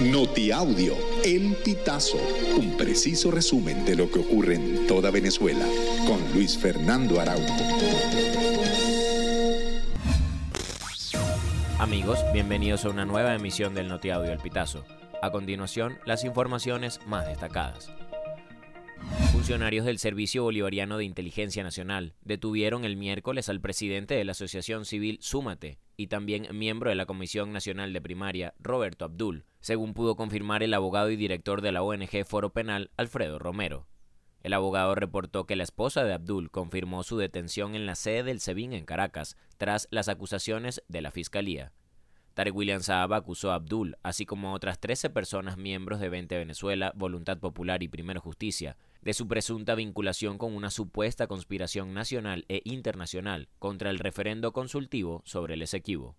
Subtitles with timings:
[0.00, 2.18] Notiaudio, El Pitazo,
[2.56, 5.64] un preciso resumen de lo que ocurre en toda Venezuela,
[6.04, 7.54] con Luis Fernando Araújo.
[11.78, 14.84] Amigos, bienvenidos a una nueva emisión del Notiaudio El Pitazo.
[15.22, 17.92] A continuación, las informaciones más destacadas.
[19.32, 24.84] Funcionarios del Servicio Bolivariano de Inteligencia Nacional detuvieron el miércoles al presidente de la Asociación
[24.84, 30.16] Civil Súmate y también miembro de la Comisión Nacional de Primaria, Roberto Abdul, según pudo
[30.16, 33.86] confirmar el abogado y director de la ONG Foro Penal, Alfredo Romero.
[34.42, 38.40] El abogado reportó que la esposa de Abdul confirmó su detención en la sede del
[38.40, 41.72] SEBIN en Caracas, tras las acusaciones de la Fiscalía.
[42.34, 46.36] Tarek William Saab acusó a Abdul, así como a otras 13 personas miembros de 20
[46.36, 52.46] Venezuela, Voluntad Popular y Primero Justicia, de su presunta vinculación con una supuesta conspiración nacional
[52.48, 56.16] e internacional contra el referendo consultivo sobre el Esequibo.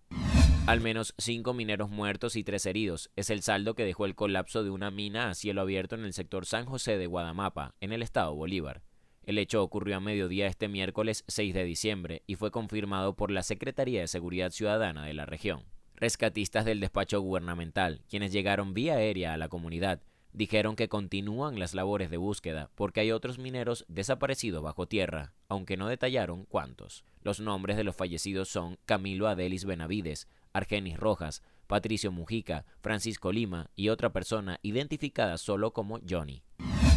[0.68, 4.62] Al menos cinco mineros muertos y tres heridos es el saldo que dejó el colapso
[4.62, 8.02] de una mina a cielo abierto en el sector San José de Guadamapa, en el
[8.02, 8.82] estado Bolívar.
[9.24, 13.42] El hecho ocurrió a mediodía este miércoles 6 de diciembre y fue confirmado por la
[13.42, 15.64] Secretaría de Seguridad Ciudadana de la región.
[15.96, 20.02] Rescatistas del despacho gubernamental, quienes llegaron vía aérea a la comunidad,
[20.36, 25.78] dijeron que continúan las labores de búsqueda porque hay otros mineros desaparecidos bajo tierra, aunque
[25.78, 27.04] no detallaron cuántos.
[27.22, 33.70] Los nombres de los fallecidos son Camilo Adelis Benavides, Argenis Rojas, Patricio Mujica, Francisco Lima
[33.74, 36.42] y otra persona identificada solo como Johnny.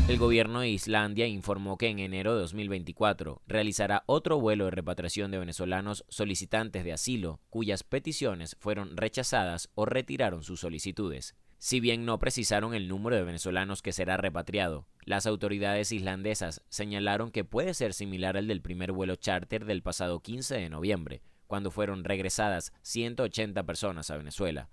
[0.10, 5.30] El gobierno de Islandia informó que en enero de 2024 realizará otro vuelo de repatriación
[5.30, 11.36] de venezolanos solicitantes de asilo cuyas peticiones fueron rechazadas o retiraron sus solicitudes.
[11.60, 17.30] Si bien no precisaron el número de venezolanos que será repatriado, las autoridades islandesas señalaron
[17.30, 21.70] que puede ser similar al del primer vuelo charter del pasado 15 de noviembre, cuando
[21.70, 24.70] fueron regresadas 180 personas a Venezuela.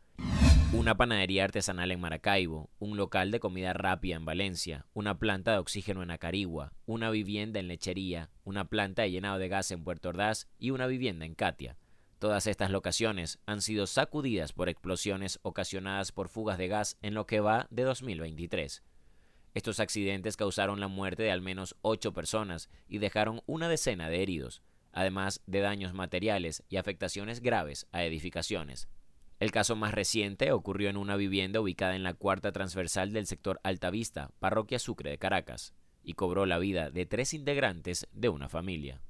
[0.73, 5.59] Una panadería artesanal en Maracaibo, un local de comida rápida en Valencia, una planta de
[5.59, 10.09] oxígeno en Acarigua, una vivienda en Lechería, una planta de llenado de gas en Puerto
[10.09, 11.79] Ordaz y una vivienda en Katia.
[12.19, 17.27] Todas estas locaciones han sido sacudidas por explosiones ocasionadas por fugas de gas en lo
[17.27, 18.83] que va de 2023.
[19.55, 24.21] Estos accidentes causaron la muerte de al menos ocho personas y dejaron una decena de
[24.21, 24.63] heridos,
[24.93, 28.89] además de daños materiales y afectaciones graves a edificaciones.
[29.39, 33.61] El caso más reciente ocurrió en una vivienda ubicada en la cuarta transversal del sector
[33.65, 39.03] Altavista, parroquia Sucre de Caracas, y cobró la vida de tres integrantes de una familia.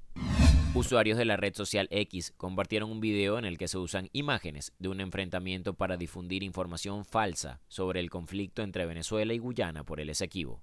[0.73, 4.73] Usuarios de la red social X compartieron un video en el que se usan imágenes
[4.79, 10.01] de un enfrentamiento para difundir información falsa sobre el conflicto entre Venezuela y Guyana por
[10.01, 10.61] el Esequibo.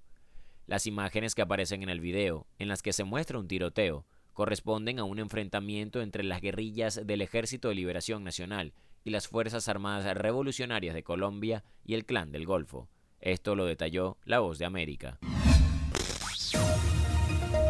[0.67, 4.99] Las imágenes que aparecen en el video, en las que se muestra un tiroteo, corresponden
[4.99, 8.73] a un enfrentamiento entre las guerrillas del Ejército de Liberación Nacional
[9.05, 12.89] y las Fuerzas Armadas Revolucionarias de Colombia y el Clan del Golfo.
[13.21, 15.19] Esto lo detalló La Voz de América.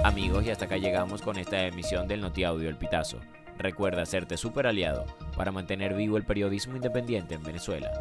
[0.03, 3.19] Amigos, y hasta acá llegamos con esta emisión del Notiaudio El Pitazo.
[3.57, 7.91] Recuerda hacerte super aliado para mantener vivo el periodismo independiente en Venezuela.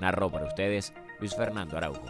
[0.00, 2.06] Narró para ustedes Luis Fernando Araujo.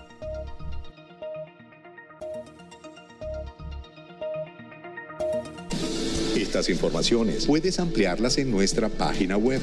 [6.36, 9.62] Estas informaciones puedes ampliarlas en nuestra página web